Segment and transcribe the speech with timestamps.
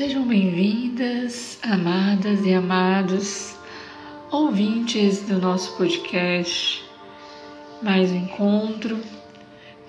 [0.00, 3.54] Sejam bem-vindas, amadas e amados,
[4.30, 6.82] ouvintes do nosso podcast.
[7.82, 8.98] Mais um encontro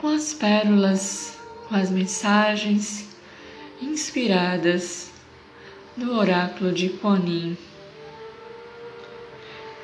[0.00, 3.06] com as pérolas, com as mensagens
[3.80, 5.12] inspiradas
[5.96, 7.56] do oráculo de Ponin.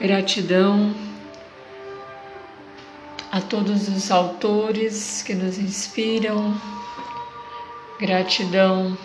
[0.00, 0.92] Gratidão
[3.30, 6.60] a todos os autores que nos inspiram,
[8.00, 8.98] gratidão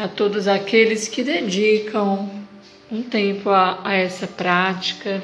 [0.00, 2.30] a todos aqueles que dedicam
[2.90, 5.22] um tempo a, a essa prática.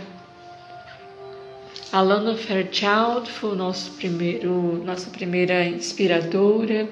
[1.91, 6.91] Alana Fairchild foi nosso primeiro, nossa primeira inspiradora.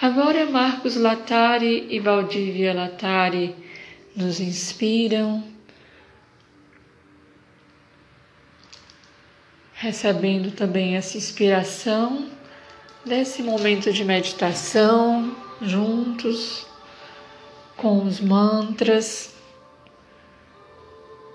[0.00, 3.54] Agora Marcos Latari e Valdívia Latari
[4.16, 5.44] nos inspiram,
[9.74, 12.28] recebendo também essa inspiração
[13.06, 16.71] desse momento de meditação juntos
[17.82, 19.30] com os mantras.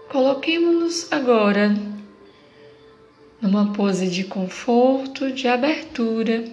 [0.09, 1.75] Coloquemos-nos agora
[3.41, 6.46] numa pose de conforto, de abertura,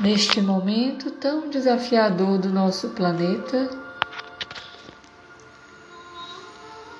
[0.00, 3.68] neste momento tão desafiador do nosso planeta.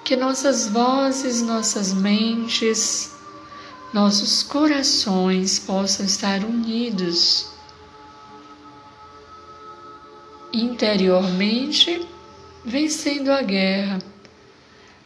[0.04, 3.16] Que nossas vozes, nossas mentes,
[3.94, 7.49] nossos corações possam estar unidos
[10.52, 12.06] interiormente,
[12.64, 13.98] vencendo a guerra,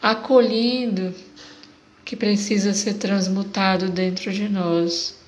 [0.02, 1.14] acolhendo
[2.04, 5.18] que precisa ser transmutado dentro de nós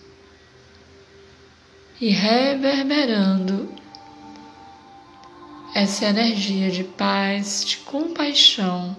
[2.00, 3.68] e reverberando
[5.74, 8.96] essa energia de paz, de compaixão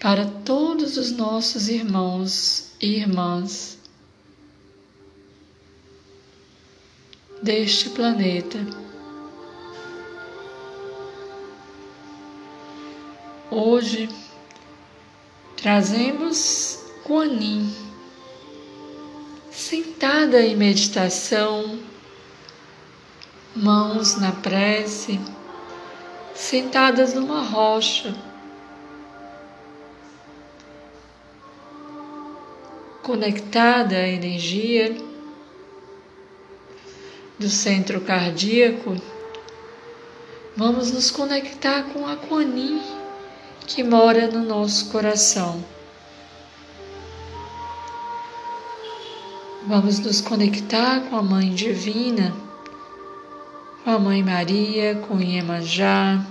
[0.00, 3.78] para todos os nossos irmãos e irmãs
[7.42, 8.81] deste planeta.
[13.54, 14.08] Hoje
[15.58, 17.70] trazemos Guanin,
[19.50, 21.78] sentada em meditação,
[23.54, 25.20] mãos na prece,
[26.34, 28.16] sentadas numa rocha,
[33.02, 34.96] conectada à energia
[37.38, 38.96] do centro cardíaco,
[40.56, 43.01] vamos nos conectar com a Guanin
[43.66, 45.62] que mora no nosso coração.
[49.66, 52.34] Vamos nos conectar com a Mãe Divina,
[53.84, 56.26] com a Mãe Maria, com Iemanjá,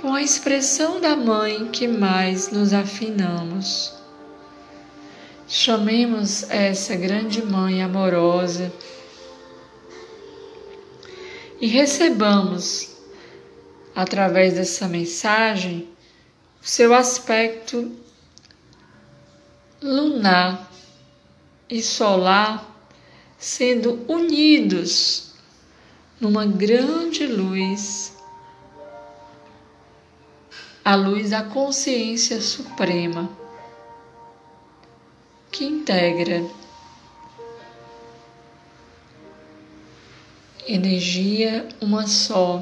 [0.00, 3.94] com a expressão da Mãe que mais nos afinamos.
[5.48, 8.72] Chamemos essa grande Mãe amorosa
[11.60, 12.89] e recebamos
[13.94, 15.88] através dessa mensagem
[16.62, 17.90] o seu aspecto
[19.82, 20.70] lunar
[21.68, 22.70] e solar
[23.38, 25.32] sendo unidos
[26.20, 28.14] numa grande luz,
[30.84, 33.30] a luz da consciência suprema
[35.50, 36.46] que integra
[40.66, 42.60] energia uma só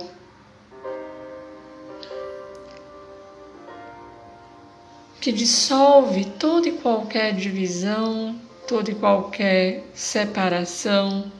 [5.20, 11.30] que dissolve toda e qualquer divisão, toda e qualquer separação.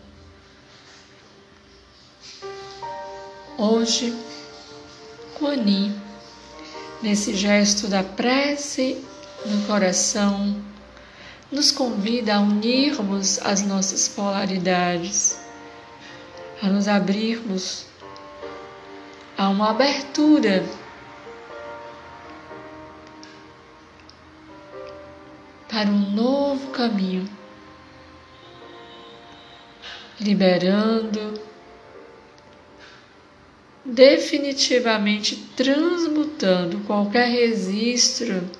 [3.56, 4.16] Hoje,
[5.34, 5.92] Kuani,
[7.02, 9.02] nesse gesto da prece
[9.46, 10.56] no coração,
[11.50, 15.38] nos convida a unirmos as nossas polaridades,
[16.62, 17.86] a nos abrirmos
[19.36, 20.64] a uma abertura
[25.78, 27.24] para um novo caminho,
[30.20, 31.40] liberando,
[33.84, 38.50] definitivamente transmutando qualquer registro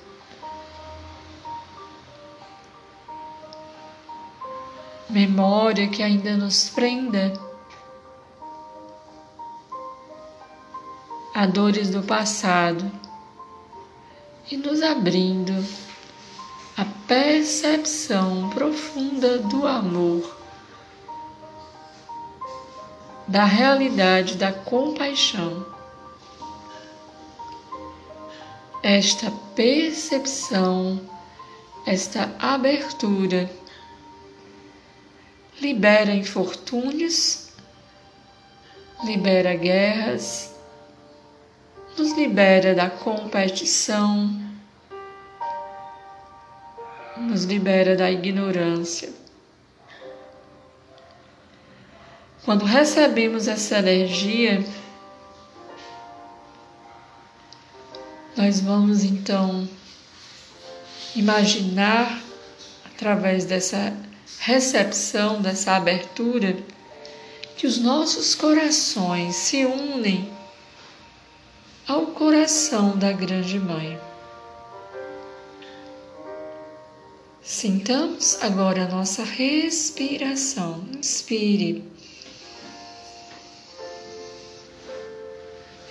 [5.09, 7.33] memória que ainda nos prenda
[11.35, 12.89] a dores do passado
[14.49, 15.88] e nos abrindo
[17.09, 20.37] percepção profunda do amor,
[23.27, 25.65] da realidade da compaixão.
[28.83, 31.01] Esta percepção,
[31.83, 33.49] esta abertura
[35.59, 37.49] libera infortúnios,
[39.03, 40.53] libera guerras,
[41.97, 44.48] nos libera da competição,
[47.29, 49.09] nos libera da ignorância.
[52.43, 54.65] Quando recebemos essa energia,
[58.35, 59.69] nós vamos então
[61.15, 62.19] imaginar
[62.85, 63.95] através dessa
[64.39, 66.57] recepção, dessa abertura,
[67.55, 70.31] que os nossos corações se unem
[71.87, 74.08] ao coração da Grande Mãe.
[77.51, 80.83] Sintamos agora a nossa respiração.
[80.95, 81.83] Inspire.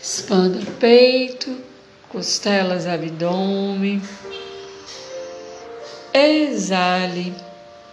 [0.00, 1.58] Expanda o peito,
[2.08, 4.00] costelas, abdômen.
[6.14, 7.34] Exale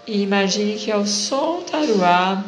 [0.06, 2.46] e imagine que ao soltar o ar,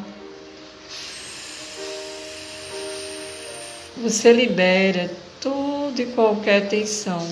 [3.98, 5.12] você libera
[5.42, 7.28] toda e qualquer tensão,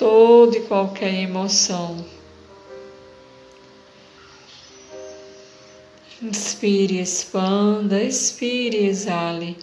[0.00, 2.02] toda e qualquer emoção.
[6.22, 9.58] Inspire, expanda, expire, exale.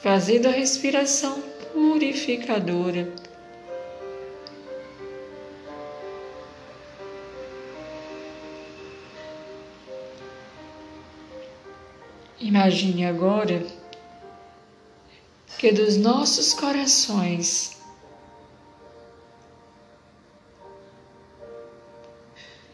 [0.00, 1.42] fazendo a respiração
[1.72, 3.27] purificadora.
[12.48, 13.62] Imagine agora
[15.58, 17.76] que dos nossos corações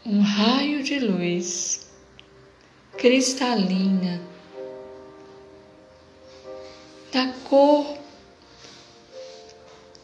[0.05, 1.89] um raio de luz
[2.97, 4.21] cristalina
[7.11, 7.97] da cor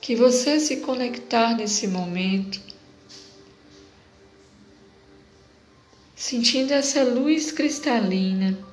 [0.02, 2.60] que você se conectar nesse momento,
[6.14, 8.70] sentindo essa luz cristalina,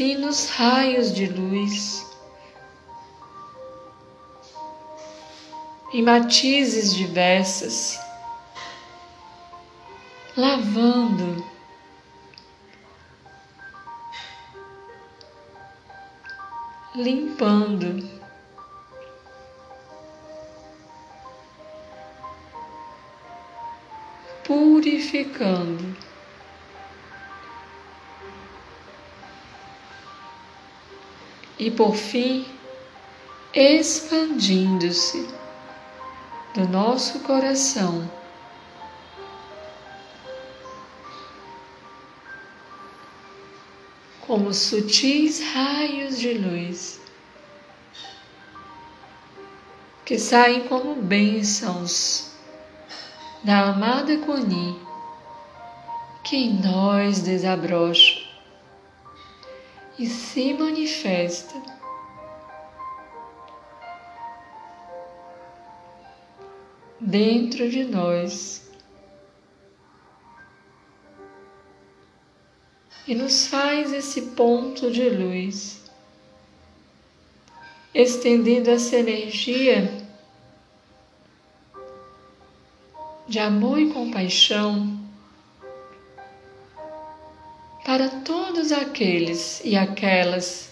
[0.00, 2.06] finos raios de luz.
[5.92, 8.00] Em matizes diversas,
[10.34, 11.44] lavando
[16.94, 18.08] limpando.
[24.44, 25.89] Purificando.
[31.60, 32.46] E por fim,
[33.52, 35.28] expandindo-se
[36.54, 38.10] do nosso coração.
[44.22, 46.98] Como sutis raios de luz
[50.06, 52.30] que saem como bênçãos
[53.44, 54.80] da amada Coni
[56.24, 58.19] que em nós desabrocha
[60.00, 61.60] e se manifesta.
[66.98, 68.70] Dentro de nós
[73.06, 75.82] e nos faz esse ponto de luz,
[77.94, 80.06] estendendo essa energia
[83.28, 84.98] de amor e compaixão
[87.84, 90.70] para todos aqueles e aquelas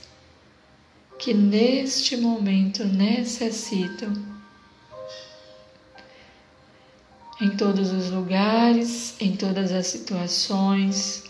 [1.19, 4.13] que neste momento necessitam.
[7.41, 11.29] Em todos os lugares, em todas as situações,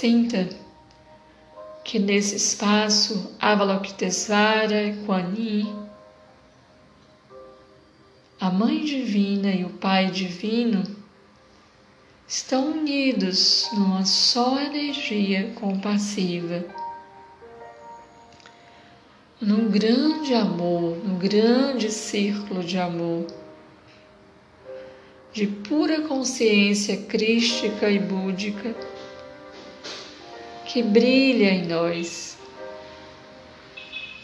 [0.00, 0.48] Sinta
[1.84, 5.89] que nesse espaço Avalokitesvara, Kuan Yin,
[8.40, 10.82] a Mãe Divina e o Pai Divino
[12.26, 16.64] estão unidos numa só energia compassiva,
[19.38, 23.26] num grande amor, num grande círculo de amor,
[25.34, 28.74] de pura consciência crística e búdica
[30.64, 32.38] que brilha em nós,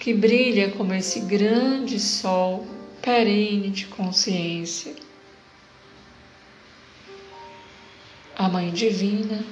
[0.00, 2.75] que brilha como esse grande sol
[3.06, 4.96] perene de consciência.
[8.36, 9.44] A Mãe Divina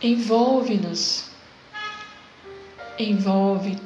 [0.00, 1.28] envolve-nos,
[2.96, 3.76] envolve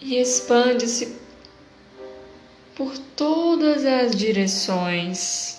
[0.00, 1.20] e expande-se
[2.74, 5.57] por todas as direções.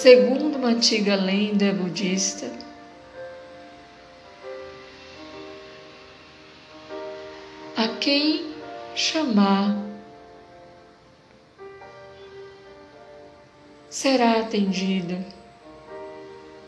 [0.00, 2.48] Segundo uma antiga lenda budista,
[7.76, 8.54] a quem
[8.94, 9.76] chamar
[13.90, 15.18] será atendido,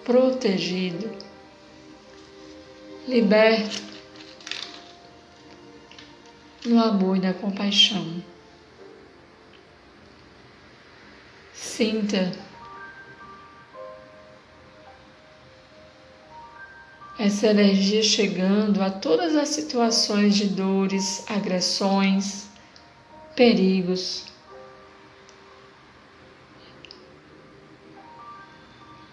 [0.03, 1.09] protegido,
[3.07, 3.81] liberto
[6.67, 8.25] no amor e na compaixão.
[11.55, 12.50] Sinta
[17.21, 22.49] essa energia chegando a todas as situações de dores, agressões,
[23.37, 24.25] perigos.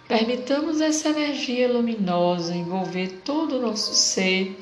[0.07, 4.57] Permitamos essa energia luminosa envolver todo o nosso ser,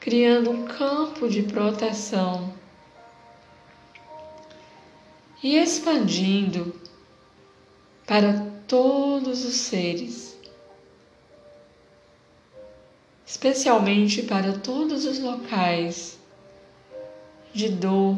[0.00, 2.54] criando um campo de proteção
[5.42, 6.74] e expandindo
[8.06, 10.25] para todos os seres
[13.26, 16.16] especialmente para todos os locais
[17.52, 18.16] de dor,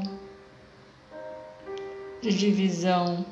[2.21, 3.25] de divisão.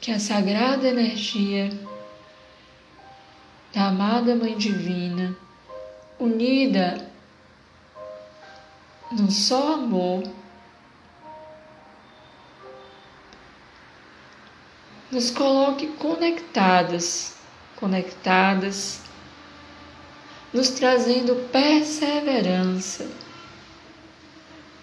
[0.00, 1.70] Que a sagrada energia
[3.72, 5.36] da amada Mãe Divina,
[6.18, 7.08] unida
[9.12, 10.24] no só amor,
[15.12, 17.34] nos coloque conectadas,
[17.76, 18.98] conectadas,
[20.50, 23.06] nos trazendo perseverança,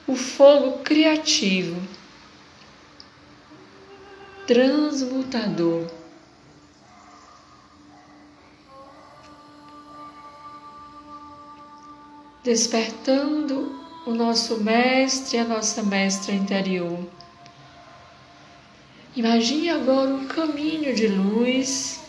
[0.05, 1.81] o fogo criativo,
[4.45, 5.89] transmutador.
[12.43, 17.07] Despertando o nosso mestre e a nossa mestra interior
[19.19, 21.99] Imagine agora um caminho de luz.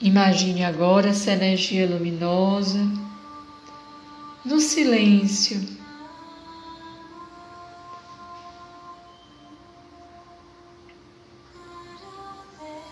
[0.00, 2.78] Imagine agora essa energia luminosa
[4.44, 5.60] no silêncio.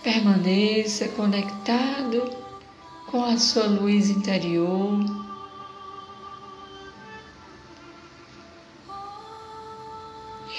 [0.03, 2.37] Permaneça conectado
[3.13, 5.24] com a sua luz interior.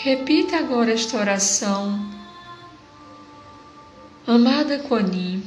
[0.06, 2.00] Repita agora esta oração.
[4.28, 5.44] Amada Quani,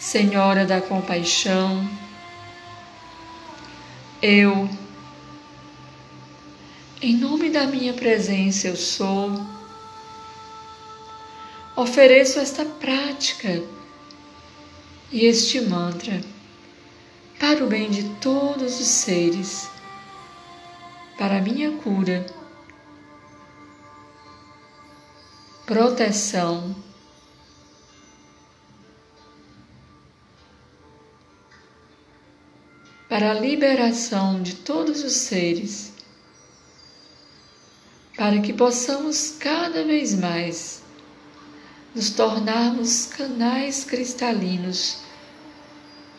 [0.00, 1.88] Senhora da Compaixão,
[4.20, 4.68] eu,
[7.00, 9.40] em nome da minha presença eu sou,
[11.76, 13.62] ofereço esta prática
[15.12, 16.20] e este mantra
[17.38, 19.71] para o bem de todos os seres
[21.22, 22.26] para minha cura,
[25.64, 26.74] proteção,
[33.08, 35.92] para a liberação de todos os seres,
[38.16, 40.82] para que possamos cada vez mais
[41.94, 44.98] nos tornarmos canais cristalinos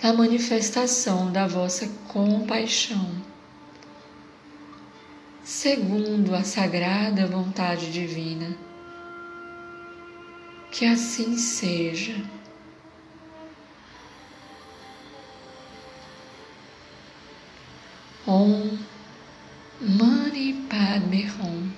[0.02, 3.33] na manifestação da vossa compaixão
[5.44, 8.58] segundo a sagrada vontade divina.
[10.72, 12.16] Que assim seja.
[18.26, 18.80] Om
[19.82, 21.72] Mani Padme Hum.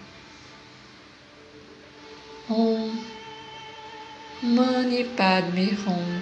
[2.48, 3.04] Om
[4.44, 6.22] Mani Padme Hum.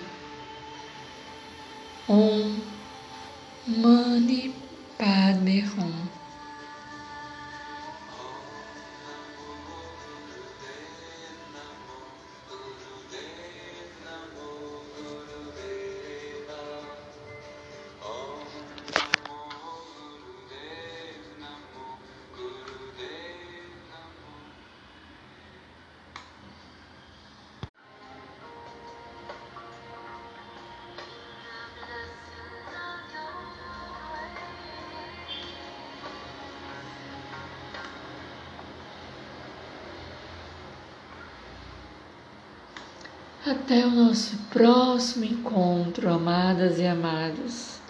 [2.08, 2.62] Om
[3.68, 4.56] Mani
[4.98, 6.13] Padme Hum.
[43.46, 47.83] Até o nosso próximo encontro, amadas e amados.